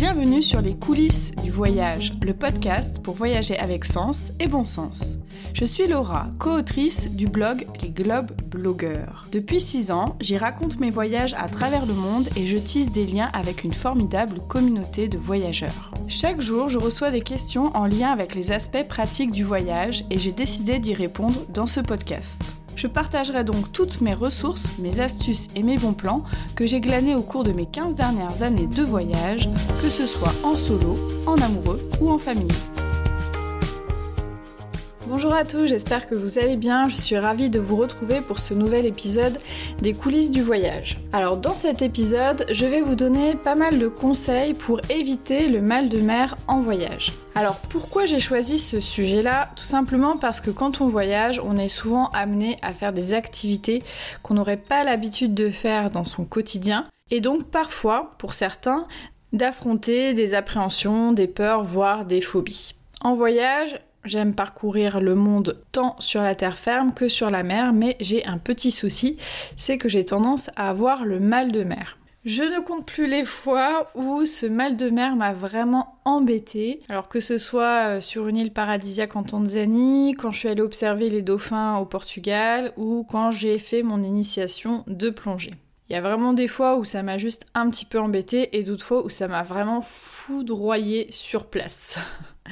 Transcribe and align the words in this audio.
Bienvenue 0.00 0.40
sur 0.40 0.62
les 0.62 0.76
coulisses 0.76 1.32
du 1.44 1.50
voyage, 1.50 2.14
le 2.22 2.32
podcast 2.32 3.02
pour 3.02 3.16
voyager 3.16 3.58
avec 3.58 3.84
sens 3.84 4.32
et 4.40 4.46
bon 4.46 4.64
sens. 4.64 5.18
Je 5.52 5.66
suis 5.66 5.86
Laura, 5.86 6.28
co-autrice 6.38 7.10
du 7.10 7.26
blog 7.26 7.66
Les 7.82 7.90
Globes 7.90 8.32
Blogueurs. 8.46 9.26
Depuis 9.30 9.60
6 9.60 9.90
ans, 9.90 10.16
j'y 10.18 10.38
raconte 10.38 10.80
mes 10.80 10.88
voyages 10.88 11.34
à 11.34 11.50
travers 11.50 11.84
le 11.84 11.92
monde 11.92 12.30
et 12.34 12.46
je 12.46 12.56
tisse 12.56 12.90
des 12.90 13.04
liens 13.04 13.28
avec 13.34 13.62
une 13.62 13.74
formidable 13.74 14.40
communauté 14.48 15.06
de 15.06 15.18
voyageurs. 15.18 15.90
Chaque 16.08 16.40
jour, 16.40 16.70
je 16.70 16.78
reçois 16.78 17.10
des 17.10 17.20
questions 17.20 17.70
en 17.76 17.84
lien 17.84 18.10
avec 18.10 18.34
les 18.34 18.52
aspects 18.52 18.88
pratiques 18.88 19.32
du 19.32 19.44
voyage 19.44 20.06
et 20.08 20.18
j'ai 20.18 20.32
décidé 20.32 20.78
d'y 20.78 20.94
répondre 20.94 21.44
dans 21.52 21.66
ce 21.66 21.80
podcast. 21.80 22.59
Je 22.76 22.86
partagerai 22.86 23.44
donc 23.44 23.72
toutes 23.72 24.00
mes 24.00 24.14
ressources, 24.14 24.78
mes 24.78 25.00
astuces 25.00 25.48
et 25.54 25.62
mes 25.62 25.76
bons 25.76 25.92
plans 25.92 26.24
que 26.56 26.66
j'ai 26.66 26.80
glanés 26.80 27.14
au 27.14 27.22
cours 27.22 27.44
de 27.44 27.52
mes 27.52 27.66
15 27.66 27.94
dernières 27.94 28.42
années 28.42 28.66
de 28.66 28.82
voyage, 28.82 29.48
que 29.82 29.90
ce 29.90 30.06
soit 30.06 30.32
en 30.42 30.54
solo, 30.54 30.96
en 31.26 31.36
amoureux 31.36 31.80
ou 32.00 32.10
en 32.10 32.18
famille. 32.18 32.48
Bonjour 35.22 35.36
à 35.36 35.44
tous, 35.44 35.66
j'espère 35.66 36.06
que 36.06 36.14
vous 36.14 36.38
allez 36.38 36.56
bien. 36.56 36.88
Je 36.88 36.94
suis 36.94 37.18
ravie 37.18 37.50
de 37.50 37.60
vous 37.60 37.76
retrouver 37.76 38.22
pour 38.22 38.38
ce 38.38 38.54
nouvel 38.54 38.86
épisode 38.86 39.36
des 39.82 39.92
coulisses 39.92 40.30
du 40.30 40.40
voyage. 40.40 40.98
Alors 41.12 41.36
dans 41.36 41.54
cet 41.54 41.82
épisode, 41.82 42.46
je 42.50 42.64
vais 42.64 42.80
vous 42.80 42.94
donner 42.94 43.34
pas 43.34 43.54
mal 43.54 43.78
de 43.78 43.86
conseils 43.86 44.54
pour 44.54 44.80
éviter 44.88 45.50
le 45.50 45.60
mal 45.60 45.90
de 45.90 45.98
mer 45.98 46.38
en 46.48 46.62
voyage. 46.62 47.12
Alors 47.34 47.60
pourquoi 47.68 48.06
j'ai 48.06 48.18
choisi 48.18 48.58
ce 48.58 48.80
sujet-là? 48.80 49.50
Tout 49.56 49.64
simplement 49.64 50.16
parce 50.16 50.40
que 50.40 50.50
quand 50.50 50.80
on 50.80 50.86
voyage, 50.86 51.38
on 51.44 51.58
est 51.58 51.68
souvent 51.68 52.08
amené 52.14 52.56
à 52.62 52.72
faire 52.72 52.94
des 52.94 53.12
activités 53.12 53.82
qu'on 54.22 54.32
n'aurait 54.32 54.56
pas 54.56 54.84
l'habitude 54.84 55.34
de 55.34 55.50
faire 55.50 55.90
dans 55.90 56.04
son 56.04 56.24
quotidien. 56.24 56.86
Et 57.10 57.20
donc 57.20 57.44
parfois, 57.44 58.12
pour 58.16 58.32
certains, 58.32 58.86
d'affronter 59.34 60.14
des 60.14 60.32
appréhensions, 60.32 61.12
des 61.12 61.28
peurs, 61.28 61.62
voire 61.62 62.06
des 62.06 62.22
phobies. 62.22 62.74
En 63.02 63.14
voyage, 63.14 63.78
J'aime 64.04 64.34
parcourir 64.34 65.00
le 65.00 65.14
monde 65.14 65.62
tant 65.72 65.96
sur 65.98 66.22
la 66.22 66.34
terre 66.34 66.56
ferme 66.56 66.94
que 66.94 67.08
sur 67.08 67.30
la 67.30 67.42
mer, 67.42 67.72
mais 67.72 67.96
j'ai 68.00 68.24
un 68.24 68.38
petit 68.38 68.70
souci, 68.70 69.18
c'est 69.56 69.76
que 69.76 69.88
j'ai 69.88 70.04
tendance 70.04 70.50
à 70.56 70.70
avoir 70.70 71.04
le 71.04 71.20
mal 71.20 71.52
de 71.52 71.64
mer. 71.64 71.98
Je 72.24 72.42
ne 72.42 72.60
compte 72.60 72.84
plus 72.84 73.06
les 73.06 73.24
fois 73.24 73.90
où 73.94 74.26
ce 74.26 74.44
mal 74.44 74.76
de 74.76 74.90
mer 74.90 75.16
m'a 75.16 75.32
vraiment 75.32 75.96
embêté. 76.04 76.80
Alors 76.90 77.08
que 77.08 77.18
ce 77.18 77.38
soit 77.38 77.96
euh, 77.96 78.00
sur 78.02 78.28
une 78.28 78.36
île 78.36 78.52
paradisiaque 78.52 79.16
en 79.16 79.22
Tanzanie, 79.22 80.14
quand 80.18 80.30
je 80.30 80.40
suis 80.40 80.48
allée 80.48 80.60
observer 80.60 81.08
les 81.08 81.22
dauphins 81.22 81.78
au 81.78 81.86
Portugal 81.86 82.74
ou 82.76 83.06
quand 83.08 83.30
j'ai 83.30 83.58
fait 83.58 83.82
mon 83.82 84.02
initiation 84.02 84.84
de 84.86 85.08
plongée. 85.08 85.54
Il 85.88 85.94
y 85.94 85.96
a 85.96 86.02
vraiment 86.02 86.34
des 86.34 86.46
fois 86.46 86.76
où 86.76 86.84
ça 86.84 87.02
m'a 87.02 87.16
juste 87.16 87.46
un 87.54 87.70
petit 87.70 87.86
peu 87.86 87.98
embêté 87.98 88.56
et 88.56 88.64
d'autres 88.64 88.84
fois 88.84 89.02
où 89.02 89.08
ça 89.08 89.26
m'a 89.26 89.42
vraiment 89.42 89.80
foudroyé 89.80 91.06
sur 91.10 91.46
place. 91.46 91.98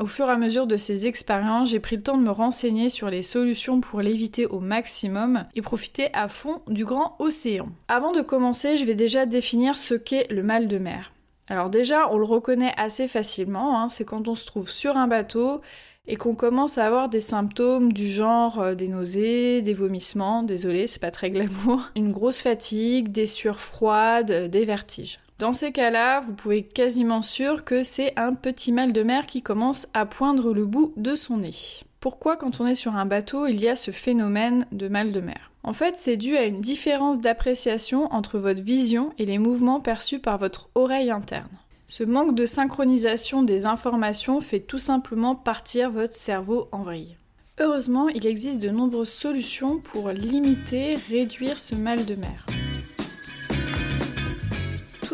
Au 0.00 0.06
fur 0.06 0.26
et 0.26 0.32
à 0.32 0.36
mesure 0.36 0.66
de 0.66 0.76
ces 0.76 1.06
expériences, 1.06 1.70
j'ai 1.70 1.78
pris 1.78 1.96
le 1.96 2.02
temps 2.02 2.18
de 2.18 2.24
me 2.24 2.30
renseigner 2.30 2.88
sur 2.88 3.10
les 3.10 3.22
solutions 3.22 3.80
pour 3.80 4.00
l'éviter 4.00 4.44
au 4.44 4.58
maximum 4.58 5.44
et 5.54 5.62
profiter 5.62 6.08
à 6.14 6.26
fond 6.26 6.62
du 6.66 6.84
grand 6.84 7.14
océan. 7.20 7.68
Avant 7.86 8.12
de 8.12 8.20
commencer, 8.20 8.76
je 8.76 8.84
vais 8.84 8.96
déjà 8.96 9.24
définir 9.24 9.78
ce 9.78 9.94
qu'est 9.94 10.26
le 10.32 10.42
mal 10.42 10.66
de 10.66 10.78
mer. 10.78 11.12
Alors 11.48 11.70
déjà, 11.70 12.10
on 12.10 12.18
le 12.18 12.24
reconnaît 12.24 12.74
assez 12.76 13.06
facilement, 13.06 13.78
hein, 13.78 13.88
c'est 13.88 14.04
quand 14.04 14.26
on 14.26 14.34
se 14.34 14.46
trouve 14.46 14.68
sur 14.68 14.96
un 14.96 15.06
bateau 15.06 15.60
et 16.06 16.16
qu'on 16.16 16.34
commence 16.34 16.76
à 16.76 16.86
avoir 16.86 17.08
des 17.08 17.20
symptômes 17.20 17.92
du 17.92 18.10
genre 18.10 18.60
euh, 18.60 18.74
des 18.74 18.88
nausées, 18.88 19.62
des 19.62 19.74
vomissements, 19.74 20.42
désolé, 20.42 20.86
c'est 20.86 21.00
pas 21.00 21.10
très 21.10 21.30
glamour, 21.30 21.90
une 21.96 22.12
grosse 22.12 22.42
fatigue, 22.42 23.12
des 23.12 23.26
sueurs 23.26 23.60
froides, 23.60 24.50
des 24.50 24.64
vertiges. 24.64 25.18
Dans 25.38 25.52
ces 25.52 25.72
cas-là, 25.72 26.20
vous 26.20 26.32
pouvez 26.32 26.58
être 26.58 26.72
quasiment 26.72 27.20
sûr 27.20 27.64
que 27.64 27.82
c'est 27.82 28.12
un 28.16 28.34
petit 28.34 28.70
mal 28.70 28.92
de 28.92 29.02
mer 29.02 29.26
qui 29.26 29.42
commence 29.42 29.88
à 29.92 30.06
poindre 30.06 30.54
le 30.54 30.64
bout 30.64 30.92
de 30.96 31.16
son 31.16 31.38
nez. 31.38 31.50
Pourquoi 31.98 32.36
quand 32.36 32.60
on 32.60 32.66
est 32.66 32.76
sur 32.76 32.94
un 32.94 33.04
bateau, 33.04 33.46
il 33.46 33.60
y 33.60 33.68
a 33.68 33.74
ce 33.74 33.90
phénomène 33.90 34.66
de 34.70 34.86
mal 34.86 35.10
de 35.10 35.20
mer? 35.20 35.50
En 35.64 35.72
fait, 35.72 35.96
c'est 35.96 36.16
dû 36.16 36.36
à 36.36 36.44
une 36.44 36.60
différence 36.60 37.20
d'appréciation 37.20 38.12
entre 38.12 38.38
votre 38.38 38.62
vision 38.62 39.12
et 39.18 39.26
les 39.26 39.38
mouvements 39.38 39.80
perçus 39.80 40.20
par 40.20 40.38
votre 40.38 40.70
oreille 40.76 41.10
interne. 41.10 41.48
Ce 41.88 42.04
manque 42.04 42.34
de 42.34 42.46
synchronisation 42.46 43.42
des 43.42 43.66
informations 43.66 44.40
fait 44.40 44.60
tout 44.60 44.78
simplement 44.78 45.34
partir 45.34 45.90
votre 45.90 46.14
cerveau 46.14 46.68
en 46.70 46.82
vrille. 46.82 47.16
Heureusement, 47.58 48.08
il 48.08 48.26
existe 48.26 48.60
de 48.60 48.70
nombreuses 48.70 49.10
solutions 49.10 49.78
pour 49.78 50.10
limiter, 50.10 50.96
réduire 51.08 51.58
ce 51.58 51.74
mal 51.74 52.04
de 52.04 52.14
mer. 52.14 52.46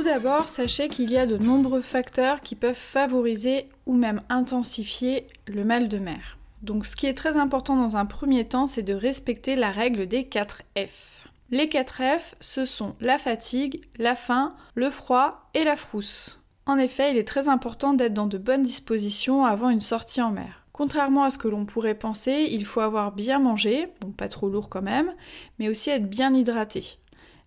Tout 0.00 0.08
d'abord, 0.08 0.48
sachez 0.48 0.88
qu'il 0.88 1.10
y 1.10 1.18
a 1.18 1.26
de 1.26 1.36
nombreux 1.36 1.82
facteurs 1.82 2.40
qui 2.40 2.54
peuvent 2.54 2.72
favoriser 2.72 3.68
ou 3.84 3.92
même 3.92 4.22
intensifier 4.30 5.26
le 5.46 5.62
mal 5.62 5.88
de 5.88 5.98
mer. 5.98 6.38
Donc 6.62 6.86
ce 6.86 6.96
qui 6.96 7.04
est 7.04 7.12
très 7.12 7.36
important 7.36 7.76
dans 7.76 7.98
un 7.98 8.06
premier 8.06 8.48
temps, 8.48 8.66
c'est 8.66 8.82
de 8.82 8.94
respecter 8.94 9.56
la 9.56 9.70
règle 9.70 10.06
des 10.06 10.24
4 10.24 10.62
F. 10.74 11.26
Les 11.50 11.68
4 11.68 12.00
F, 12.18 12.34
ce 12.40 12.64
sont 12.64 12.94
la 12.98 13.18
fatigue, 13.18 13.82
la 13.98 14.14
faim, 14.14 14.54
le 14.74 14.88
froid 14.88 15.50
et 15.52 15.64
la 15.64 15.76
frousse. 15.76 16.40
En 16.64 16.78
effet, 16.78 17.10
il 17.10 17.18
est 17.18 17.28
très 17.28 17.50
important 17.50 17.92
d'être 17.92 18.14
dans 18.14 18.26
de 18.26 18.38
bonnes 18.38 18.62
dispositions 18.62 19.44
avant 19.44 19.68
une 19.68 19.80
sortie 19.80 20.22
en 20.22 20.30
mer. 20.30 20.64
Contrairement 20.72 21.24
à 21.24 21.30
ce 21.30 21.36
que 21.36 21.48
l'on 21.48 21.66
pourrait 21.66 21.94
penser, 21.94 22.48
il 22.52 22.64
faut 22.64 22.80
avoir 22.80 23.12
bien 23.12 23.38
mangé, 23.38 23.92
bon 24.00 24.12
pas 24.12 24.28
trop 24.28 24.48
lourd 24.48 24.70
quand 24.70 24.80
même, 24.80 25.12
mais 25.58 25.68
aussi 25.68 25.90
être 25.90 26.08
bien 26.08 26.32
hydraté. 26.32 26.99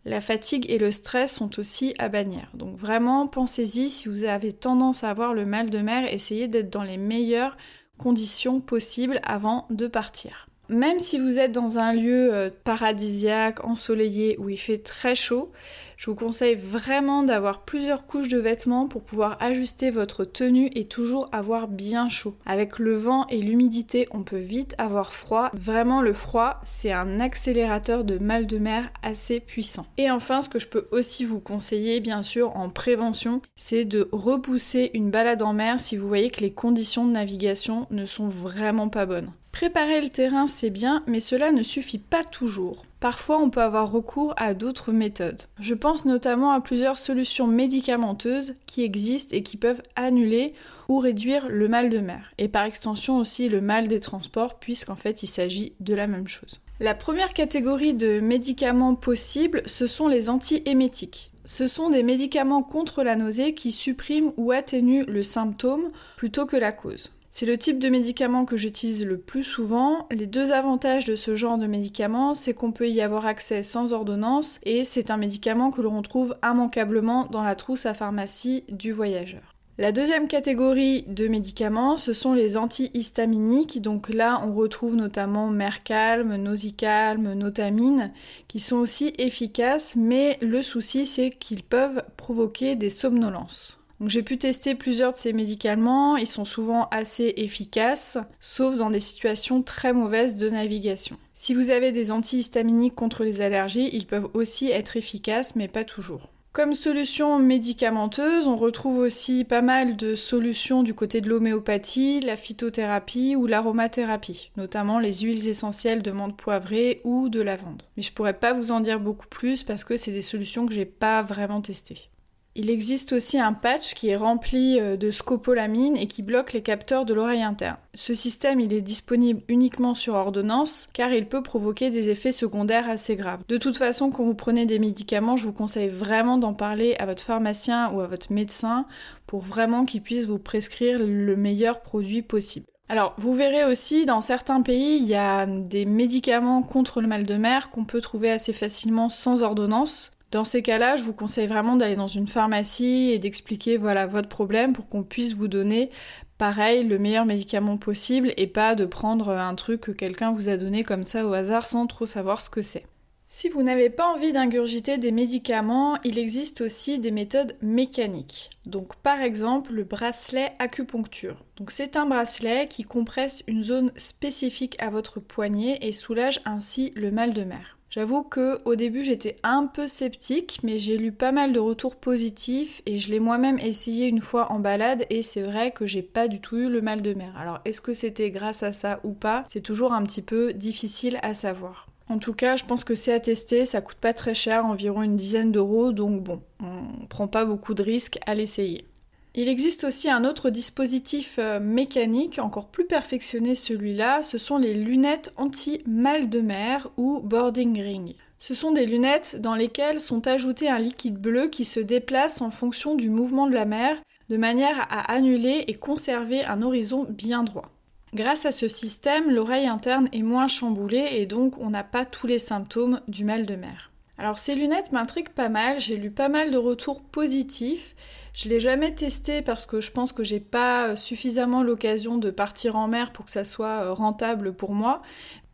La 0.06 0.20
fatigue 0.20 0.70
et 0.70 0.78
le 0.78 0.92
stress 0.92 1.36
sont 1.36 1.60
aussi 1.60 1.94
à 1.98 2.10
bannir. 2.10 2.50
Donc 2.54 2.76
vraiment, 2.76 3.28
pensez-y, 3.28 3.90
si 3.90 4.10
vous 4.10 4.26
avez 4.26 4.52
tendance 4.52 5.04
à 5.04 5.10
avoir 5.10 5.34
le 5.34 5.46
mal 5.46 5.70
de 5.70 5.80
mer, 5.80 6.12
essayez 6.14 6.48
d'être 6.48 6.70
dans 6.70 6.84
les 6.84 6.98
meilleures 6.98 7.56
conditions 7.98 8.60
possibles 8.60 9.20
avant 9.24 9.66
de 9.70 9.88
partir. 9.88 10.48
Même 10.70 11.00
si 11.00 11.20
vous 11.20 11.40
êtes 11.40 11.52
dans 11.52 11.78
un 11.78 11.94
lieu 11.94 12.34
euh, 12.34 12.50
paradisiaque, 12.64 13.66
ensoleillé, 13.66 14.38
où 14.40 14.48
il 14.48 14.58
fait 14.58 14.78
très 14.78 15.14
chaud, 15.14 15.52
je 15.98 16.10
vous 16.10 16.16
conseille 16.16 16.56
vraiment 16.56 17.24
d'avoir 17.24 17.64
plusieurs 17.64 18.06
couches 18.06 18.30
de 18.30 18.40
vêtements 18.40 18.88
pour 18.88 19.04
pouvoir 19.04 19.38
ajuster 19.42 19.92
votre 19.92 20.24
tenue 20.24 20.70
et 20.74 20.86
toujours 20.86 21.28
avoir 21.32 21.68
bien 21.68 22.08
chaud. 22.08 22.36
Avec 22.46 22.80
le 22.80 22.96
vent 22.96 23.28
et 23.28 23.42
l'humidité, 23.42 24.08
on 24.12 24.24
peut 24.24 24.38
vite 24.38 24.74
avoir 24.78 25.14
froid. 25.14 25.50
Vraiment, 25.54 26.02
le 26.02 26.14
froid, 26.14 26.62
c'est 26.64 26.94
un 26.94 27.20
accélérateur 27.20 28.06
de 28.06 28.18
mal 28.18 28.48
de 28.48 28.58
mer 28.58 28.90
assez 29.02 29.42
puissant. 29.42 29.86
Et 29.98 30.10
enfin, 30.10 30.42
ce 30.42 30.50
que 30.50 30.60
je 30.60 30.68
peux 30.68 30.88
aussi 30.92 31.26
vous 31.26 31.40
conseiller, 31.40 32.00
bien 32.00 32.24
sûr, 32.24 32.56
en 32.56 32.70
prévention, 32.70 33.42
c'est 33.58 33.86
de 33.86 34.08
repousser 34.12 34.92
une 34.94 35.12
balade 35.12 35.42
en 35.42 35.54
mer 35.54 35.80
si 35.80 35.98
vous 35.98 36.08
voyez 36.08 36.30
que 36.30 36.42
les 36.42 36.54
conditions 36.54 37.06
de 37.06 37.12
navigation 37.12 37.88
ne 37.92 38.06
sont 38.06 38.28
vraiment 38.28 38.90
pas 38.90 39.06
bonnes. 39.06 39.32
Préparer 39.54 40.02
le 40.02 40.10
terrain, 40.10 40.48
c'est 40.48 40.72
bien, 40.72 41.00
mais 41.06 41.20
cela 41.20 41.52
ne 41.52 41.62
suffit 41.62 42.00
pas 42.00 42.24
toujours. 42.24 42.84
Parfois, 43.00 43.40
on 43.40 43.52
peut 43.52 43.62
avoir 43.62 43.92
recours 43.92 44.34
à 44.36 44.56
d'autres 44.56 44.92
méthodes. 44.92 45.44
Je 45.60 45.76
pense 45.76 46.06
notamment 46.06 46.52
à 46.52 46.60
plusieurs 46.60 46.98
solutions 46.98 47.46
médicamenteuses 47.46 48.56
qui 48.66 48.84
existent 48.84 49.36
et 49.36 49.44
qui 49.44 49.58
peuvent 49.58 49.84
annuler 49.96 50.54
ou 50.90 50.98
réduire 50.98 51.48
le 51.50 51.68
mal 51.68 51.90
de 51.90 52.00
mer, 52.00 52.34
et 52.40 52.48
par 52.48 52.64
extension 52.64 53.20
aussi 53.20 53.48
le 53.48 53.62
mal 53.62 53.88
des 53.88 54.00
transports, 54.00 54.56
puisqu'en 54.56 54.96
fait 54.96 55.22
il 55.22 55.28
s'agit 55.28 55.74
de 55.80 55.94
la 55.94 56.08
même 56.08 56.28
chose. 56.28 56.60
La 56.80 56.96
première 56.96 57.34
catégorie 57.34 57.94
de 57.94 58.20
médicaments 58.20 58.96
possibles, 58.96 59.62
ce 59.68 59.86
sont 59.86 60.08
les 60.08 60.32
antiémétiques. 60.32 61.32
Ce 61.46 61.68
sont 61.68 61.92
des 61.92 62.04
médicaments 62.04 62.64
contre 62.64 63.04
la 63.04 63.16
nausée 63.16 63.54
qui 63.54 63.72
suppriment 63.72 64.34
ou 64.36 64.52
atténuent 64.52 65.06
le 65.08 65.22
symptôme 65.22 65.92
plutôt 66.18 66.48
que 66.48 66.58
la 66.58 66.72
cause. 66.72 67.12
C'est 67.36 67.48
le 67.48 67.58
type 67.58 67.80
de 67.80 67.90
médicament 67.90 68.46
que 68.46 68.58
j'utilise 68.58 69.04
le 69.04 69.18
plus 69.18 69.44
souvent. 69.44 70.08
Les 70.12 70.28
deux 70.28 70.52
avantages 70.52 71.06
de 71.06 71.16
ce 71.16 71.34
genre 71.34 71.58
de 71.58 71.66
médicament, 71.66 72.36
c'est 72.36 72.54
qu'on 72.54 72.72
peut 72.72 72.88
y 72.88 73.02
avoir 73.02 73.26
accès 73.26 73.64
sans 73.64 73.92
ordonnance 73.92 74.60
et 74.62 74.86
c'est 74.86 75.10
un 75.10 75.18
médicament 75.18 75.72
que 75.72 75.82
l'on 75.82 76.04
trouve 76.04 76.36
immanquablement 76.44 77.26
dans 77.26 77.42
la 77.42 77.56
trousse 77.56 77.88
à 77.88 77.96
pharmacie 77.96 78.66
du 78.70 78.92
voyageur. 78.92 79.42
La 79.80 79.92
deuxième 79.92 80.28
catégorie 80.28 81.06
de 81.08 81.28
médicaments, 81.28 81.98
ce 81.98 82.14
sont 82.14 82.36
les 82.36 82.56
antihistaminiques. 82.56 83.82
Donc 83.82 84.10
là, 84.10 84.40
on 84.46 84.54
retrouve 84.54 84.96
notamment 84.96 85.50
Mercalm, 85.50 86.36
Nausicalm, 86.36 87.34
Notamine, 87.34 88.12
qui 88.48 88.60
sont 88.60 88.78
aussi 88.78 89.12
efficaces, 89.18 89.96
mais 89.96 90.38
le 90.40 90.62
souci, 90.62 91.08
c'est 91.08 91.32
qu'ils 91.32 91.64
peuvent 91.64 92.04
provoquer 92.16 92.76
des 92.76 92.92
somnolences 92.92 93.83
j'ai 94.06 94.24
pu 94.24 94.38
tester 94.38 94.76
plusieurs 94.76 95.14
de 95.14 95.18
ces 95.18 95.34
médicaments, 95.34 96.18
ils 96.18 96.28
sont 96.28 96.46
souvent 96.46 96.88
assez 96.92 97.34
efficaces, 97.38 98.18
sauf 98.40 98.76
dans 98.76 98.90
des 98.90 99.00
situations 99.00 99.62
très 99.62 99.94
mauvaises 99.94 100.36
de 100.36 100.50
navigation. 100.50 101.18
Si 101.34 101.54
vous 101.54 101.72
avez 101.72 101.92
des 101.92 102.12
antihistaminiques 102.12 102.96
contre 102.96 103.24
les 103.24 103.42
allergies, 103.42 103.90
ils 103.94 104.06
peuvent 104.06 104.30
aussi 104.34 104.72
être 104.72 104.98
efficaces, 104.98 105.56
mais 105.56 105.68
pas 105.68 105.84
toujours. 105.84 106.30
Comme 106.54 106.76
solution 106.76 107.40
médicamenteuse, 107.40 108.46
on 108.46 108.58
retrouve 108.58 109.00
aussi 109.00 109.44
pas 109.44 109.64
mal 109.64 109.96
de 109.96 110.14
solutions 110.14 110.84
du 110.84 110.94
côté 110.94 111.20
de 111.20 111.28
l'homéopathie, 111.28 112.20
la 112.20 112.38
phytothérapie 112.38 113.36
ou 113.36 113.48
l'aromathérapie, 113.48 114.52
notamment 114.56 115.00
les 115.00 115.22
huiles 115.22 115.48
essentielles 115.48 116.04
de 116.04 116.12
menthe 116.12 116.38
poivrée 116.38 117.02
ou 117.06 117.28
de 117.30 117.42
lavande. 117.42 117.82
Mais 117.98 118.04
je 118.04 118.14
pourrais 118.14 118.38
pas 118.38 118.54
vous 118.54 118.72
en 118.72 118.82
dire 118.82 119.00
beaucoup 119.00 119.28
plus 119.28 119.64
parce 119.64 119.84
que 119.84 119.98
c'est 119.98 120.12
des 120.12 120.22
solutions 120.22 120.68
que 120.68 120.76
j'ai 120.76 120.86
pas 120.86 121.24
vraiment 121.24 121.60
testées. 121.60 122.12
Il 122.56 122.70
existe 122.70 123.14
aussi 123.14 123.40
un 123.40 123.54
patch 123.54 123.96
qui 123.96 124.10
est 124.10 124.16
rempli 124.16 124.80
euh, 124.80 124.96
de 124.96 125.10
scopolamine 125.10 125.98
et 125.98 126.06
qui 126.06 126.22
bloque 126.22 126.54
les 126.54 126.62
capteurs 126.62 127.04
de 127.04 127.16
l'oreille 127.16 127.42
interne. 127.42 127.78
Ce 127.96 128.14
système, 128.14 128.60
il 128.60 128.74
est 128.74 128.82
disponible 128.82 129.42
uniquement 129.48 129.96
sur 129.96 130.14
ordonnance 130.14 130.88
car 130.94 131.12
il 131.12 131.28
peut 131.28 131.42
provoquer 131.42 131.90
des 131.90 132.10
effets 132.10 132.32
secondaires 132.32 132.88
assez 132.88 133.16
graves. 133.16 133.42
De 133.48 133.58
toute 133.58 133.78
façon, 133.78 134.12
quand 134.12 134.24
vous 134.24 134.36
prenez 134.36 134.68
des 134.68 134.78
médicaments, 134.78 135.36
je 135.36 135.48
vous 135.48 135.54
conseille 135.54 135.90
vraiment 135.90 136.38
d'en 136.38 136.54
parler 136.54 136.96
à 137.00 137.08
votre 137.08 137.24
pharmacien 137.24 137.92
ou 137.92 138.02
à 138.02 138.08
votre 138.08 138.32
médecin 138.32 138.86
pour 139.26 139.42
vraiment 139.42 139.84
qu'il 139.84 140.04
puisse 140.04 140.28
vous 140.28 140.38
prescrire 140.38 141.00
le 141.00 141.36
meilleur 141.36 141.82
produit 141.82 142.22
possible. 142.22 142.68
Alors, 142.90 143.16
vous 143.18 143.34
verrez 143.34 143.66
aussi, 143.66 144.06
dans 144.06 144.22
certains 144.22 144.62
pays, 144.62 144.98
il 144.98 145.08
y 145.08 145.16
a 145.16 145.48
des 145.48 145.86
médicaments 145.86 146.62
contre 146.62 147.02
le 147.02 147.08
mal 147.08 147.26
de 147.26 147.36
mer 147.36 147.72
qu'on 147.72 147.86
peut 147.86 148.02
trouver 148.02 148.30
assez 148.30 148.54
facilement 148.54 149.10
sans 149.10 149.42
ordonnance. 149.42 150.13
Dans 150.34 150.44
ces 150.44 150.64
cas-là, 150.64 150.98
je 150.98 151.04
vous 151.04 151.14
conseille 151.14 151.46
vraiment 151.46 151.76
d'aller 151.76 151.96
dans 151.96 152.08
une 152.08 152.26
pharmacie 152.26 153.12
et 153.12 153.20
d'expliquer 153.20 153.78
voilà 153.78 154.08
votre 154.08 154.30
problème 154.30 154.74
pour 154.74 154.90
qu'on 154.90 155.04
puisse 155.04 155.36
vous 155.36 155.48
donner 155.48 155.92
pareil 156.40 156.84
le 156.84 156.98
meilleur 156.98 157.28
médicament 157.28 157.78
possible 157.78 158.34
et 158.36 158.48
pas 158.48 158.74
de 158.74 158.86
prendre 158.86 159.30
un 159.30 159.54
truc 159.54 159.82
que 159.82 159.92
quelqu'un 159.92 160.32
vous 160.32 160.50
a 160.50 160.58
donné 160.58 160.84
comme 160.84 161.04
ça 161.04 161.28
au 161.28 161.34
hasard 161.34 161.68
sans 161.68 161.86
trop 161.86 162.08
savoir 162.08 162.42
ce 162.42 162.50
que 162.50 162.64
c'est. 162.64 162.88
Si 163.28 163.48
vous 163.48 163.62
n'avez 163.62 163.92
pas 163.92 164.08
envie 164.08 164.32
d'ingurgiter 164.32 164.98
des 164.98 165.12
médicaments, 165.12 166.00
il 166.04 166.18
existe 166.18 166.62
aussi 166.62 166.98
des 166.98 167.12
méthodes 167.12 167.56
mécaniques. 167.62 168.50
Donc 168.66 168.96
par 168.96 169.22
exemple 169.22 169.72
le 169.72 169.84
bracelet 169.84 170.54
acupuncture. 170.58 171.46
C'est 171.68 171.96
un 171.96 172.08
bracelet 172.08 172.66
qui 172.68 172.86
compresse 172.86 173.44
une 173.46 173.64
zone 173.64 173.92
spécifique 173.98 174.78
à 174.80 174.90
votre 174.90 175.20
poignet 175.20 175.78
et 175.84 175.92
soulage 175.92 176.42
ainsi 176.44 176.92
le 176.96 177.12
mal 177.12 177.36
de 177.36 177.44
mer. 177.44 177.78
J'avoue 177.94 178.24
que 178.24 178.60
au 178.66 178.76
début 178.76 179.04
j'étais 179.04 179.36
un 179.44 179.68
peu 179.68 179.86
sceptique, 179.86 180.62
mais 180.64 180.80
j'ai 180.80 180.98
lu 180.98 181.12
pas 181.12 181.32
mal 181.32 181.54
de 181.54 181.60
retours 181.60 181.96
positifs 181.96 182.82
et 182.88 182.98
je 182.98 183.12
l'ai 183.12 183.20
moi-même 183.20 183.60
essayé 183.60 184.08
une 184.08 184.20
fois 184.20 184.52
en 184.52 184.58
balade 184.58 185.06
et 185.12 185.22
c'est 185.22 185.44
vrai 185.44 185.70
que 185.70 185.86
j'ai 185.86 186.02
pas 186.02 186.28
du 186.28 186.42
tout 186.42 186.58
eu 186.58 186.70
le 186.70 186.82
mal 186.82 187.04
de 187.04 187.14
mer. 187.14 187.38
Alors 187.38 187.60
est-ce 187.66 187.82
que 187.82 187.94
c'était 187.94 188.32
grâce 188.32 188.64
à 188.64 188.74
ça 188.74 189.00
ou 189.04 189.12
pas? 189.12 189.46
C'est 189.48 189.62
toujours 189.62 189.94
un 189.94 190.02
petit 190.02 190.24
peu 190.24 190.54
difficile 190.54 191.20
à 191.22 191.36
savoir. 191.36 191.88
En 192.10 192.18
tout 192.18 192.34
cas, 192.34 192.56
je 192.56 192.66
pense 192.66 192.84
que 192.84 192.96
c'est 192.96 193.14
à 193.14 193.20
tester, 193.20 193.64
ça 193.64 193.80
coûte 193.82 193.98
pas 193.98 194.14
très 194.14 194.34
cher, 194.34 194.66
environ 194.66 195.04
une 195.04 195.16
dizaine 195.16 195.52
d'euros, 195.52 195.92
donc 195.92 196.24
bon, 196.24 196.42
on 196.62 197.06
prend 197.06 197.28
pas 197.28 197.46
beaucoup 197.46 197.76
de 197.76 197.84
risques 197.84 198.18
à 198.26 198.34
l'essayer. 198.34 198.88
Il 199.36 199.50
existe 199.50 199.84
aussi 199.84 200.12
un 200.12 200.26
autre 200.26 200.52
dispositif 200.52 201.38
euh, 201.40 201.60
mécanique, 201.60 202.38
encore 202.38 202.68
plus 202.68 202.86
perfectionné 202.86 203.56
celui-là, 203.56 204.22
ce 204.22 204.38
sont 204.38 204.60
les 204.60 204.76
lunettes 204.76 205.34
anti-mal 205.38 206.30
de 206.30 206.40
mer 206.40 206.92
ou 206.98 207.20
boarding 207.20 207.82
ring. 207.82 208.16
Ce 208.38 208.54
sont 208.54 208.74
des 208.74 208.86
lunettes 208.86 209.42
dans 209.42 209.56
lesquelles 209.56 210.02
sont 210.02 210.28
ajoutés 210.28 210.70
un 210.70 210.78
liquide 210.78 211.18
bleu 211.18 211.48
qui 211.48 211.66
se 211.66 211.80
déplace 211.80 212.42
en 212.42 212.52
fonction 212.52 212.94
du 212.94 213.10
mouvement 213.10 213.48
de 213.48 213.56
la 213.56 213.66
mer, 213.66 213.98
de 214.30 214.38
manière 214.38 214.86
à 214.92 215.12
annuler 215.12 215.64
et 215.68 215.74
conserver 215.74 216.46
un 216.46 216.62
horizon 216.62 217.08
bien 217.10 217.44
droit. 217.44 217.72
Grâce 218.14 218.46
à 218.46 218.52
ce 218.52 218.68
système, 218.68 219.32
l'oreille 219.32 219.66
interne 219.66 220.10
est 220.12 220.22
moins 220.22 220.48
chamboulée 220.48 221.08
et 221.14 221.26
donc 221.26 221.58
on 221.58 221.72
n'a 221.72 221.84
pas 221.84 222.06
tous 222.06 222.28
les 222.28 222.38
symptômes 222.38 223.02
du 223.08 223.26
mal 223.26 223.48
de 223.48 223.56
mer. 223.56 223.93
Alors 224.24 224.40
ces 224.40 224.56
lunettes 224.56 224.94
m'intriguent 224.94 225.30
pas 225.30 225.50
mal, 225.50 225.80
j'ai 225.80 225.98
lu 225.98 226.10
pas 226.10 226.30
mal 226.30 226.50
de 226.50 226.58
retours 226.58 227.02
positifs 227.02 227.94
je 228.34 228.50
l'ai 228.50 228.60
jamais 228.60 228.94
testé 228.94 229.44
parce 229.44 229.66
que 229.66 229.80
je 229.80 229.92
pense 229.92 230.12
que 230.12 230.24
j'ai 230.24 230.40
pas 230.40 230.96
suffisamment 230.96 231.62
l'occasion 231.62 232.18
de 232.18 232.32
partir 232.32 232.76
en 232.76 232.88
mer 232.88 233.12
pour 233.12 233.26
que 233.26 233.32
ça 233.32 233.44
soit 233.44 233.84
euh, 233.84 233.94
rentable 233.94 234.54
pour 234.54 234.72
moi. 234.72 235.04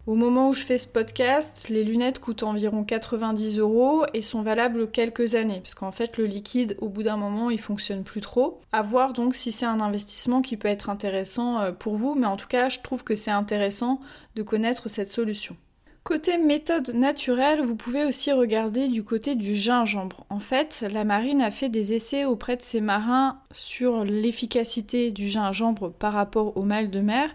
Au 0.08 0.16
moment 0.16 0.50
où 0.50 0.54
je 0.54 0.64
fais 0.64 0.78
ce 0.78 0.88
podcast, 0.88 1.68
les 1.70 1.84
lunettes 1.84 2.20
coûtent 2.20 2.44
environ 2.44 2.86
90 2.86 3.60
euros 3.60 4.06
et 4.14 4.22
sont 4.22 4.42
valables 4.42 4.90
quelques 4.90 5.36
années, 5.36 5.60
parce 5.60 5.76
qu'en 5.76 5.92
fait 5.92 6.18
le 6.18 6.26
liquide, 6.26 6.78
au 6.80 6.88
bout 6.88 7.04
d'un 7.04 7.18
moment, 7.18 7.50
il 7.50 7.60
fonctionne 7.60 8.04
plus 8.04 8.22
trop. 8.22 8.62
À 8.72 8.82
voir 8.82 9.12
donc 9.12 9.36
si 9.36 9.52
c'est 9.52 9.66
un 9.66 9.82
investissement 9.82 10.42
qui 10.42 10.56
peut 10.56 10.70
être 10.70 10.90
intéressant 10.90 11.60
euh, 11.60 11.72
pour 11.74 11.96
vous, 11.96 12.16
mais 12.16 12.28
en 12.28 12.38
tout 12.38 12.48
cas, 12.48 12.70
je 12.70 12.80
trouve 12.80 13.04
que 13.04 13.16
c'est 13.16 13.30
intéressant 13.30 14.00
de 14.36 14.42
connaître 14.42 14.90
cette 14.90 15.10
solution. 15.10 15.58
Côté 16.04 16.38
méthode 16.38 16.96
naturelle, 16.96 17.62
vous 17.62 17.76
pouvez 17.76 18.04
aussi 18.04 18.32
regarder 18.32 18.88
du 18.88 19.04
côté 19.04 19.36
du 19.36 19.56
gingembre. 19.56 20.26
En 20.30 20.40
fait, 20.40 20.84
la 20.92 21.04
marine 21.04 21.42
a 21.42 21.52
fait 21.52 21.70
des 21.70 21.94
essais 21.94 22.26
auprès 22.26 22.58
de 22.58 22.62
ses 22.62 22.82
marins 22.82 23.40
sur 23.52 24.04
l'efficacité 24.06 25.12
du 25.12 25.28
gingembre 25.28 25.92
par 25.92 26.14
rapport 26.14 26.58
au 26.58 26.64
mal 26.64 26.90
de 26.90 27.00
mer 27.02 27.30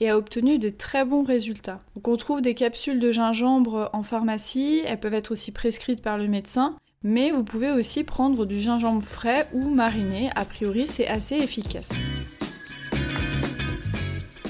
et 0.00 0.10
a 0.10 0.16
obtenu 0.18 0.58
de 0.58 0.68
très 0.68 1.04
bons 1.04 1.22
résultats. 1.22 1.80
Donc 1.96 2.06
on 2.06 2.16
trouve 2.16 2.42
des 2.42 2.54
capsules 2.54 3.00
de 3.00 3.10
gingembre 3.10 3.90
en 3.92 4.02
pharmacie, 4.02 4.82
elles 4.84 5.00
peuvent 5.00 5.14
être 5.14 5.32
aussi 5.32 5.50
prescrites 5.50 6.02
par 6.02 6.18
le 6.18 6.28
médecin, 6.28 6.76
mais 7.02 7.30
vous 7.30 7.44
pouvez 7.44 7.70
aussi 7.70 8.04
prendre 8.04 8.44
du 8.44 8.58
gingembre 8.60 9.02
frais 9.02 9.48
ou 9.52 9.70
mariné, 9.70 10.30
a 10.36 10.44
priori 10.44 10.86
c'est 10.86 11.08
assez 11.08 11.36
efficace. 11.36 11.88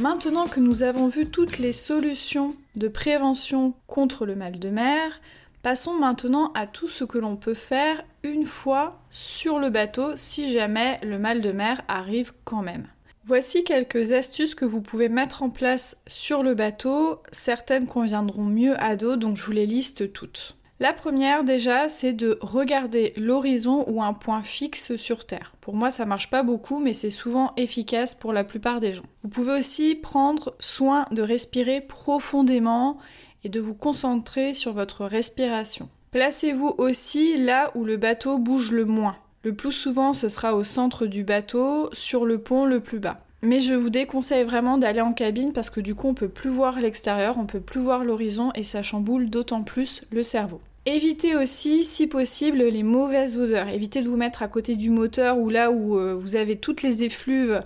Maintenant 0.02 0.48
que 0.48 0.58
nous 0.58 0.82
avons 0.82 1.06
vu 1.06 1.26
toutes 1.26 1.58
les 1.58 1.72
solutions 1.72 2.56
de 2.74 2.88
prévention 2.88 3.72
contre 3.86 4.26
le 4.26 4.34
mal 4.34 4.58
de 4.58 4.68
mer, 4.68 5.20
passons 5.62 5.94
maintenant 5.94 6.50
à 6.54 6.66
tout 6.66 6.88
ce 6.88 7.04
que 7.04 7.18
l'on 7.18 7.36
peut 7.36 7.54
faire 7.54 8.02
une 8.24 8.44
fois 8.44 8.98
sur 9.10 9.60
le 9.60 9.70
bateau 9.70 10.16
si 10.16 10.52
jamais 10.52 10.98
le 11.04 11.20
mal 11.20 11.40
de 11.40 11.52
mer 11.52 11.82
arrive 11.86 12.32
quand 12.42 12.62
même. 12.62 12.88
Voici 13.26 13.62
quelques 13.62 14.10
astuces 14.10 14.56
que 14.56 14.64
vous 14.64 14.80
pouvez 14.80 15.08
mettre 15.08 15.44
en 15.44 15.50
place 15.50 15.96
sur 16.08 16.42
le 16.42 16.54
bateau. 16.54 17.22
Certaines 17.30 17.86
conviendront 17.86 18.46
mieux 18.46 18.74
à 18.82 18.96
d'autres, 18.96 19.20
donc 19.20 19.36
je 19.36 19.46
vous 19.46 19.52
les 19.52 19.66
liste 19.66 20.12
toutes. 20.12 20.56
La 20.80 20.92
première 20.92 21.44
déjà, 21.44 21.88
c'est 21.88 22.12
de 22.12 22.38
regarder 22.40 23.12
l'horizon 23.16 23.84
ou 23.88 24.02
un 24.02 24.14
point 24.14 24.42
fixe 24.42 24.96
sur 24.96 25.26
Terre. 25.26 25.54
Pour 25.60 25.74
moi, 25.74 25.90
ça 25.90 26.06
marche 26.06 26.28
pas 26.28 26.42
beaucoup, 26.42 26.80
mais 26.80 26.92
c'est 26.92 27.10
souvent 27.10 27.52
efficace 27.56 28.14
pour 28.14 28.32
la 28.32 28.42
plupart 28.42 28.80
des 28.80 28.92
gens. 28.92 29.04
Vous 29.22 29.28
pouvez 29.28 29.52
aussi 29.52 29.94
prendre 29.94 30.56
soin 30.58 31.04
de 31.12 31.22
respirer 31.22 31.80
profondément 31.80 32.98
et 33.44 33.48
de 33.48 33.60
vous 33.60 33.74
concentrer 33.74 34.54
sur 34.54 34.72
votre 34.72 35.04
respiration. 35.04 35.88
Placez-vous 36.10 36.74
aussi 36.78 37.36
là 37.36 37.70
où 37.74 37.84
le 37.84 37.96
bateau 37.96 38.38
bouge 38.38 38.72
le 38.72 38.84
moins. 38.84 39.16
Le 39.44 39.54
plus 39.54 39.72
souvent, 39.72 40.12
ce 40.12 40.28
sera 40.28 40.54
au 40.54 40.62
centre 40.62 41.06
du 41.06 41.24
bateau, 41.24 41.90
sur 41.92 42.26
le 42.26 42.38
pont 42.38 42.64
le 42.64 42.80
plus 42.80 42.98
bas. 42.98 43.24
Mais 43.42 43.60
je 43.60 43.74
vous 43.74 43.90
déconseille 43.90 44.44
vraiment 44.44 44.78
d'aller 44.78 45.00
en 45.00 45.12
cabine 45.12 45.52
parce 45.52 45.68
que 45.68 45.80
du 45.80 45.96
coup 45.96 46.08
on 46.08 46.14
peut 46.14 46.28
plus 46.28 46.50
voir 46.50 46.80
l'extérieur, 46.80 47.38
on 47.38 47.46
peut 47.46 47.60
plus 47.60 47.80
voir 47.80 48.04
l'horizon 48.04 48.52
et 48.54 48.62
ça 48.62 48.82
chamboule 48.82 49.30
d'autant 49.30 49.62
plus 49.62 50.02
le 50.12 50.22
cerveau. 50.22 50.60
Évitez 50.86 51.36
aussi, 51.36 51.84
si 51.84 52.08
possible, 52.08 52.58
les 52.58 52.82
mauvaises 52.82 53.38
odeurs. 53.38 53.68
Évitez 53.68 54.02
de 54.02 54.08
vous 54.08 54.16
mettre 54.16 54.42
à 54.42 54.48
côté 54.48 54.74
du 54.74 54.90
moteur 54.90 55.38
ou 55.38 55.48
là 55.48 55.70
où 55.70 55.96
euh, 55.96 56.14
vous 56.14 56.34
avez 56.34 56.56
toutes 56.56 56.82
les 56.82 57.04
effluves 57.04 57.62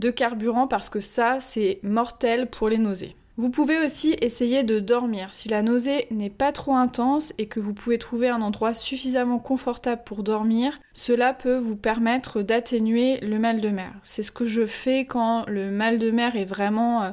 de 0.00 0.10
carburant 0.10 0.66
parce 0.66 0.88
que 0.88 1.00
ça, 1.00 1.38
c'est 1.40 1.78
mortel 1.82 2.48
pour 2.48 2.68
les 2.68 2.78
nausées. 2.78 3.14
Vous 3.38 3.50
pouvez 3.50 3.78
aussi 3.78 4.16
essayer 4.22 4.62
de 4.62 4.80
dormir. 4.80 5.34
Si 5.34 5.50
la 5.50 5.60
nausée 5.60 6.06
n'est 6.10 6.30
pas 6.30 6.52
trop 6.52 6.74
intense 6.74 7.34
et 7.36 7.46
que 7.46 7.60
vous 7.60 7.74
pouvez 7.74 7.98
trouver 7.98 8.30
un 8.30 8.40
endroit 8.40 8.72
suffisamment 8.72 9.38
confortable 9.38 10.00
pour 10.06 10.22
dormir, 10.22 10.80
cela 10.94 11.34
peut 11.34 11.58
vous 11.58 11.76
permettre 11.76 12.40
d'atténuer 12.40 13.18
le 13.20 13.38
mal 13.38 13.60
de 13.60 13.68
mer. 13.68 13.92
C'est 14.02 14.22
ce 14.22 14.32
que 14.32 14.46
je 14.46 14.64
fais 14.64 15.04
quand 15.04 15.44
le 15.48 15.70
mal 15.70 15.98
de 15.98 16.10
mer 16.10 16.34
est 16.36 16.46
vraiment 16.46 17.02
euh, 17.02 17.10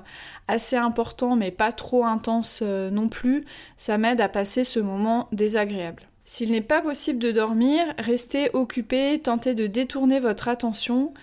assez 0.48 0.78
important 0.78 1.36
mais 1.36 1.52
pas 1.52 1.74
trop 1.74 2.06
intense 2.06 2.62
euh, 2.64 2.90
non 2.90 3.10
plus. 3.10 3.44
Ça 3.76 3.98
m'aide 3.98 4.22
à 4.22 4.30
passer 4.30 4.64
ce 4.64 4.80
moment 4.80 5.28
désagréable. 5.34 6.04
S'il 6.26 6.52
n'est 6.52 6.62
pas 6.62 6.82
possible 6.82 7.20
de 7.20 7.34
dormir, 7.34 7.84
restez 8.00 8.50
occupé, 8.54 9.20
tentez 9.22 9.56
de 9.56 9.68
détourner 9.68 10.22
votre 10.22 10.48
attention 10.48 11.14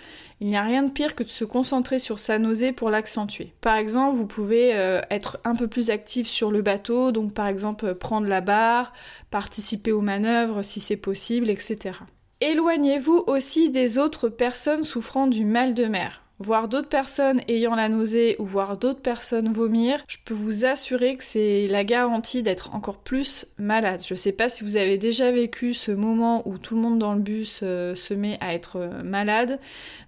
il 0.41 0.49
n'y 0.49 0.57
a 0.57 0.63
rien 0.63 0.83
de 0.83 0.91
pire 0.91 1.15
que 1.15 1.23
de 1.23 1.29
se 1.29 1.45
concentrer 1.45 1.99
sur 1.99 2.19
sa 2.19 2.39
nausée 2.39 2.73
pour 2.73 2.91
l'accentuer. 2.91 3.53
Par 3.61 3.77
exemple, 3.77 4.17
vous 4.17 4.27
pouvez 4.27 4.75
euh, 4.75 5.01
être 5.11 5.39
un 5.45 5.55
peu 5.55 5.69
plus 5.69 5.91
actif 5.91 6.27
sur 6.27 6.51
le 6.51 6.63
bateau, 6.63 7.13
donc 7.13 7.35
par 7.35 7.47
exemple 7.47 7.87
euh, 7.87 7.95
prendre 7.95 8.27
la 8.27 8.41
barre, 8.41 8.93
participer 9.31 9.93
aux 9.93 10.01
manœuvres 10.01 10.63
si 10.63 10.81
c'est 10.81 10.97
possible, 10.97 11.51
etc. 11.51 11.99
Éloignez-vous 12.41 13.25
aussi 13.27 13.69
des 13.69 13.99
autres 13.99 14.31
personnes 14.31 14.83
souffrant 14.83 15.27
du 15.27 15.45
mal 15.45 15.75
de 15.75 15.85
mer 15.85 16.23
voir 16.41 16.69
d'autres 16.69 16.89
personnes 16.89 17.41
ayant 17.49 17.75
la 17.75 17.89
nausée 17.89 18.35
ou 18.39 18.45
voir 18.45 18.79
d'autres 18.79 19.03
personnes 19.03 19.53
vomir, 19.53 20.03
je 20.09 20.17
peux 20.25 20.35
vous 20.35 20.65
assurer 20.65 21.17
que 21.17 21.25
c'est 21.25 21.69
la 21.69 21.85
garantie 21.85 22.43
d'être 22.43 22.75
encore 22.75 22.97
plus 22.97 23.47
malade. 23.59 24.03
Je 24.07 24.15
sais 24.15 24.33
pas 24.33 24.49
si 24.49 24.65
vous 24.65 24.79
avez 24.79 24.97
déjà 24.97 25.31
vécu 25.31 25.75
ce 25.75 25.93
moment 25.93 26.43
où 26.49 26.57
tout 26.57 26.75
le 26.75 26.81
monde 26.81 26.99
dans 26.99 27.15
le 27.15 27.21
bus 27.21 27.61
euh, 27.63 27.95
se 27.95 28.15
met 28.15 28.39
à 28.41 28.55
être 28.55 28.77
euh, 28.77 29.03
malade, 29.03 29.61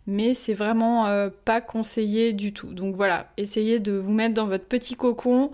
mais 0.06 0.34
c'est 0.34 0.54
vraiment 0.54 1.06
euh, 1.06 1.28
pas 1.44 1.60
conseillé 1.60 2.32
du 2.32 2.52
tout. 2.52 2.72
Donc 2.72 2.96
voilà, 2.96 3.30
essayez 3.36 3.78
de 3.78 3.92
vous 3.92 4.12
mettre 4.12 4.34
dans 4.34 4.46
votre 4.46 4.64
petit 4.64 4.96
cocon 4.96 5.50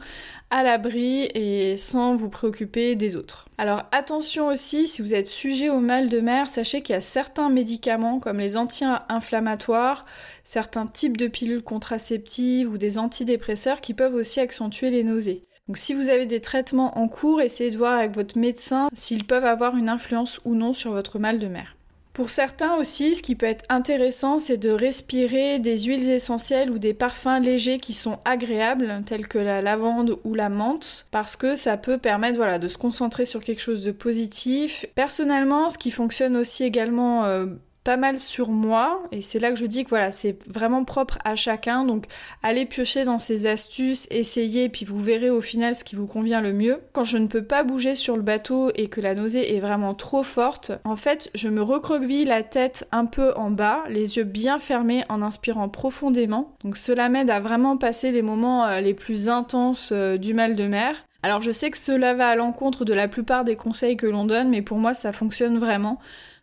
à 0.50 0.62
l'abri 0.62 1.28
et 1.34 1.76
sans 1.76 2.14
vous 2.14 2.30
préoccuper 2.30 2.94
des 2.94 3.16
autres. 3.16 3.46
Alors 3.58 3.84
attention 3.92 4.46
aussi, 4.46 4.86
si 4.86 5.02
vous 5.02 5.14
êtes 5.14 5.26
sujet 5.26 5.68
au 5.68 5.80
mal 5.80 6.08
de 6.08 6.20
mer, 6.20 6.48
sachez 6.48 6.80
qu'il 6.80 6.94
y 6.94 6.96
a 6.96 7.02
certains 7.02 7.50
médicaments 7.50 8.18
comme 8.18 8.38
les 8.38 8.56
anti-inflammatoires, 8.56 10.06
certains 10.44 10.67
types 10.92 11.16
de 11.16 11.26
pilules 11.26 11.62
contraceptives 11.62 12.70
ou 12.70 12.78
des 12.78 12.98
antidépresseurs 12.98 13.80
qui 13.80 13.94
peuvent 13.94 14.14
aussi 14.14 14.40
accentuer 14.40 14.90
les 14.90 15.04
nausées. 15.04 15.42
Donc 15.66 15.76
si 15.76 15.92
vous 15.92 16.08
avez 16.08 16.24
des 16.24 16.40
traitements 16.40 16.98
en 16.98 17.08
cours, 17.08 17.40
essayez 17.40 17.70
de 17.70 17.76
voir 17.76 17.98
avec 17.98 18.14
votre 18.14 18.38
médecin 18.38 18.88
s'ils 18.94 19.24
peuvent 19.24 19.44
avoir 19.44 19.76
une 19.76 19.90
influence 19.90 20.40
ou 20.44 20.54
non 20.54 20.72
sur 20.72 20.92
votre 20.92 21.18
mal 21.18 21.38
de 21.38 21.46
mer. 21.46 21.76
Pour 22.18 22.30
certains 22.30 22.74
aussi, 22.74 23.14
ce 23.14 23.22
qui 23.22 23.36
peut 23.36 23.46
être 23.46 23.64
intéressant, 23.68 24.40
c'est 24.40 24.56
de 24.56 24.70
respirer 24.70 25.60
des 25.60 25.78
huiles 25.78 26.10
essentielles 26.10 26.68
ou 26.68 26.80
des 26.80 26.92
parfums 26.92 27.40
légers 27.40 27.78
qui 27.78 27.94
sont 27.94 28.18
agréables, 28.24 29.02
tels 29.06 29.28
que 29.28 29.38
la 29.38 29.62
lavande 29.62 30.18
ou 30.24 30.34
la 30.34 30.48
menthe, 30.48 31.06
parce 31.12 31.36
que 31.36 31.54
ça 31.54 31.76
peut 31.76 31.96
permettre 31.96 32.58
de 32.58 32.66
se 32.66 32.76
concentrer 32.76 33.24
sur 33.24 33.44
quelque 33.44 33.62
chose 33.62 33.84
de 33.84 33.92
positif. 33.92 34.84
Personnellement, 34.96 35.70
ce 35.70 35.78
qui 35.78 35.92
fonctionne 35.92 36.36
aussi 36.36 36.64
également 36.64 37.24
euh, 37.24 37.46
pas 37.88 37.96
mal 37.96 38.18
sur 38.18 38.50
moi. 38.50 39.02
Et 39.12 39.22
c'est 39.22 39.38
là 39.38 39.50
que 39.50 39.56
je 39.56 39.64
dis 39.64 39.84
que 39.84 39.88
voilà 39.88 40.10
c'est 40.10 40.36
vraiment 40.46 40.84
propre 40.84 41.16
à 41.24 41.36
chacun. 41.36 41.84
Donc 41.84 42.04
allez 42.42 42.66
piocher 42.66 43.06
dans 43.06 43.18
ces 43.18 43.46
astuces 43.46 44.06
essayez 44.10 44.68
puis 44.68 44.84
vous 44.84 44.98
verrez 44.98 45.30
au 45.30 45.40
final 45.40 45.74
ce 45.74 45.84
qui 45.84 45.96
vous 45.96 46.06
convient 46.06 46.42
le 46.42 46.52
mieux. 46.52 46.82
Quand 46.92 47.04
je 47.04 47.16
ne 47.16 47.28
peux 47.28 47.44
pas 47.44 47.62
bouger 47.62 47.94
sur 47.94 48.18
le 48.18 48.22
bateau 48.22 48.70
et 48.74 48.88
que 48.88 49.00
la 49.00 49.14
nausée 49.14 49.56
est 49.56 49.60
vraiment 49.60 49.94
trop 49.94 50.22
forte 50.22 50.70
en 50.84 50.96
fait 50.96 51.30
je 51.34 51.48
me 51.48 51.62
recroqueville 51.62 52.28
la 52.28 52.42
tête 52.42 52.86
un 52.92 53.06
peu 53.06 53.32
en 53.36 53.50
bas 53.50 53.84
les 53.88 54.18
yeux 54.18 54.24
bien 54.24 54.58
fermés 54.58 55.04
en 55.08 55.22
inspirant 55.22 55.70
profondément. 55.70 56.52
Donc 56.64 56.76
cela 56.76 57.08
m'aide 57.08 57.30
à 57.30 57.40
vraiment 57.40 57.78
passer 57.78 58.12
les 58.12 58.20
moments 58.20 58.66
euh, 58.66 58.80
les 58.80 58.92
plus 58.92 59.30
intenses 59.30 59.92
euh, 59.92 60.18
du 60.18 60.34
mal 60.34 60.56
de 60.56 60.66
mer. 60.66 61.06
Alors 61.22 61.40
je 61.40 61.52
sais 61.52 61.70
que 61.70 61.78
cela 61.78 62.12
va 62.12 62.28
à 62.28 62.36
l'encontre 62.36 62.84
de 62.84 62.92
la 62.92 63.08
plupart 63.08 63.44
des 63.44 63.56
conseils 63.56 63.96
que 63.96 64.06
l'on 64.06 64.26
donne, 64.26 64.50
mais 64.50 64.60
pour 64.60 64.76
moi 64.76 64.92
ça 64.92 65.12
fonctionne 65.12 65.56
vraiment. 65.56 65.98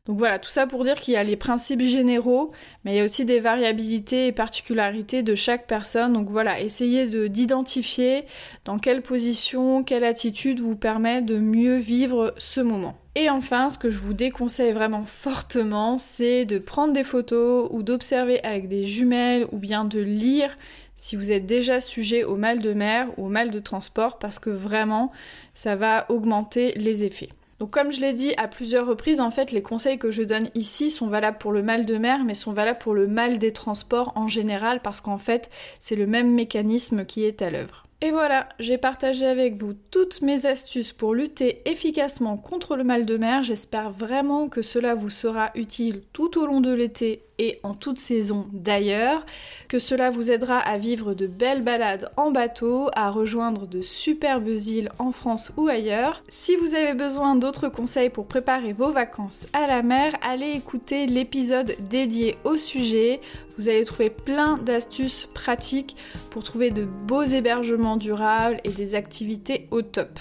Donc 0.05 0.19
voilà, 0.19 0.37
tout 0.37 0.51
ça 0.51 0.67
pour 0.67 0.83
dire 0.83 1.01
qu'il 1.01 1.15
y 1.15 1.17
a 1.17 1.23
les 1.23 1.35
principes 1.35 1.81
généraux, 1.81 2.51
mais 2.83 2.93
il 2.93 2.97
y 2.97 2.99
a 2.99 3.03
aussi 3.03 3.25
des 3.25 3.39
variabilités 3.39 4.27
et 4.27 4.31
particularités 4.31 5.23
de 5.23 5.33
chaque 5.33 5.65
personne. 5.65 6.13
Donc 6.13 6.29
voilà, 6.29 6.61
essayez 6.61 7.07
d'identifier 7.27 8.25
dans 8.65 8.77
quelle 8.77 9.01
position, 9.01 9.83
quelle 9.83 10.03
attitude 10.03 10.59
vous 10.59 10.75
permet 10.75 11.23
de 11.23 11.39
mieux 11.39 11.77
vivre 11.77 12.35
ce 12.37 12.61
moment. 12.61 12.95
Et 13.15 13.29
enfin, 13.29 13.69
ce 13.69 13.79
que 13.79 13.89
je 13.89 13.97
vous 13.97 14.13
déconseille 14.13 14.73
vraiment 14.73 15.01
fortement, 15.01 15.97
c'est 15.97 16.45
de 16.45 16.59
prendre 16.59 16.93
des 16.93 17.05
photos 17.05 17.67
ou 17.71 17.81
d'observer 17.81 18.43
avec 18.43 18.67
des 18.67 18.83
jumelles 18.83 19.47
ou 19.51 19.57
bien 19.57 19.85
de 19.85 19.99
lire 19.99 20.55
si 20.97 21.15
vous 21.15 21.31
êtes 21.31 21.45
déjà 21.45 21.79
sujet 21.79 22.23
au 22.23 22.35
mal 22.35 22.59
de 22.59 22.73
mer 22.73 23.07
ou 23.17 23.25
au 23.25 23.29
mal 23.29 23.51
de 23.51 23.59
transport 23.59 24.19
parce 24.19 24.39
que 24.39 24.49
vraiment 24.49 25.11
ça 25.53 25.75
va 25.75 26.05
augmenter 26.09 26.73
les 26.75 27.03
effets. 27.03 27.29
Donc 27.59 27.71
comme 27.71 27.91
je 27.91 28.01
l'ai 28.01 28.13
dit 28.13 28.33
à 28.37 28.47
plusieurs 28.47 28.85
reprises, 28.85 29.21
en 29.21 29.31
fait, 29.31 29.51
les 29.51 29.61
conseils 29.61 29.97
que 29.97 30.11
je 30.11 30.23
donne 30.23 30.49
ici 30.55 30.91
sont 30.91 31.07
valables 31.07 31.37
pour 31.37 31.53
le 31.53 31.63
mal 31.63 31.85
de 31.85 31.97
mer, 31.97 32.23
mais 32.25 32.33
sont 32.33 32.53
valables 32.53 32.79
pour 32.79 32.93
le 32.93 33.07
mal 33.07 33.37
des 33.37 33.53
transports 33.53 34.11
en 34.15 34.27
général, 34.27 34.81
parce 34.81 34.99
qu'en 34.99 35.17
fait, 35.17 35.49
c'est 35.79 35.95
le 35.95 36.07
même 36.07 36.33
mécanisme 36.33 37.05
qui 37.05 37.23
est 37.23 37.41
à 37.41 37.49
l'œuvre. 37.49 37.85
Et 38.01 38.11
voilà, 38.11 38.49
j'ai 38.59 38.77
partagé 38.77 39.25
avec 39.25 39.55
vous 39.55 39.73
toutes 39.73 40.21
mes 40.21 40.45
astuces 40.45 40.91
pour 40.91 41.15
lutter 41.15 41.61
efficacement 41.65 42.35
contre 42.35 42.75
le 42.75 42.83
mal 42.83 43.05
de 43.05 43.15
mer. 43.15 43.41
J'espère 43.43 43.89
vraiment 43.89 44.49
que 44.49 44.61
cela 44.61 44.95
vous 44.95 45.09
sera 45.09 45.51
utile 45.55 46.01
tout 46.11 46.37
au 46.37 46.45
long 46.45 46.59
de 46.59 46.73
l'été 46.73 47.23
et 47.39 47.59
en 47.63 47.73
toute 47.73 47.97
saison 47.97 48.47
d'ailleurs, 48.53 49.25
que 49.67 49.79
cela 49.79 50.09
vous 50.09 50.31
aidera 50.31 50.57
à 50.59 50.77
vivre 50.77 51.13
de 51.13 51.27
belles 51.27 51.63
balades 51.63 52.11
en 52.17 52.31
bateau, 52.31 52.89
à 52.95 53.09
rejoindre 53.09 53.67
de 53.67 53.81
superbes 53.81 54.47
îles 54.47 54.91
en 54.99 55.11
France 55.11 55.51
ou 55.57 55.67
ailleurs. 55.67 56.23
Si 56.29 56.55
vous 56.55 56.75
avez 56.75 56.93
besoin 56.93 57.35
d'autres 57.35 57.69
conseils 57.69 58.09
pour 58.09 58.27
préparer 58.27 58.73
vos 58.73 58.91
vacances 58.91 59.47
à 59.53 59.67
la 59.67 59.81
mer, 59.81 60.15
allez 60.21 60.51
écouter 60.51 61.05
l'épisode 61.05 61.75
dédié 61.89 62.37
au 62.43 62.57
sujet. 62.57 63.19
Vous 63.57 63.69
allez 63.69 63.85
trouver 63.85 64.09
plein 64.09 64.57
d'astuces 64.57 65.27
pratiques 65.33 65.95
pour 66.29 66.43
trouver 66.43 66.71
de 66.71 66.83
beaux 66.83 67.23
hébergements 67.23 67.97
durables 67.97 68.59
et 68.63 68.69
des 68.69 68.95
activités 68.95 69.67
au 69.71 69.81
top. 69.81 70.19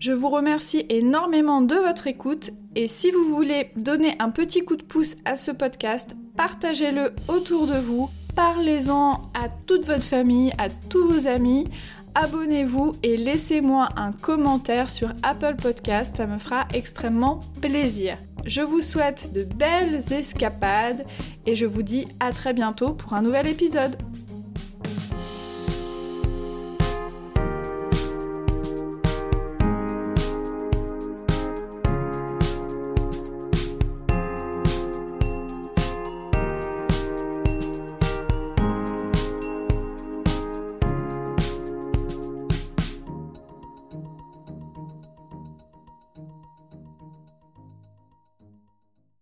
Je 0.00 0.12
vous 0.12 0.30
remercie 0.30 0.86
énormément 0.88 1.60
de 1.60 1.74
votre 1.74 2.06
écoute 2.06 2.52
et 2.74 2.86
si 2.86 3.10
vous 3.10 3.34
voulez 3.34 3.70
donner 3.76 4.14
un 4.18 4.30
petit 4.30 4.64
coup 4.64 4.76
de 4.76 4.82
pouce 4.82 5.14
à 5.26 5.36
ce 5.36 5.50
podcast, 5.50 6.16
partagez-le 6.38 7.12
autour 7.28 7.66
de 7.66 7.74
vous, 7.74 8.08
parlez-en 8.34 9.30
à 9.34 9.50
toute 9.66 9.84
votre 9.84 10.02
famille, 10.02 10.54
à 10.56 10.70
tous 10.70 11.06
vos 11.06 11.28
amis, 11.28 11.66
abonnez-vous 12.14 12.94
et 13.02 13.18
laissez-moi 13.18 13.90
un 13.96 14.12
commentaire 14.12 14.88
sur 14.88 15.12
Apple 15.22 15.56
Podcast, 15.60 16.16
ça 16.16 16.26
me 16.26 16.38
fera 16.38 16.66
extrêmement 16.72 17.40
plaisir. 17.60 18.16
Je 18.46 18.62
vous 18.62 18.80
souhaite 18.80 19.34
de 19.34 19.44
belles 19.44 20.00
escapades 20.14 21.04
et 21.44 21.54
je 21.54 21.66
vous 21.66 21.82
dis 21.82 22.06
à 22.20 22.32
très 22.32 22.54
bientôt 22.54 22.94
pour 22.94 23.12
un 23.12 23.20
nouvel 23.20 23.46
épisode. 23.48 23.96